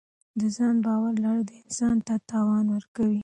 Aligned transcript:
د 0.39 0.41
ځان 0.55 0.75
باور 0.85 1.13
لرل 1.23 1.45
انسان 1.61 1.97
ته 2.07 2.13
توان 2.31 2.65
ورکوي. 2.75 3.19